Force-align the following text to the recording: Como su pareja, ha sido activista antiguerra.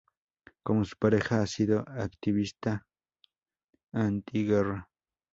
Como 0.63 0.83
su 0.83 0.97
pareja, 0.97 1.43
ha 1.43 1.45
sido 1.45 1.81
activista 1.87 2.87
antiguerra. 3.91 4.89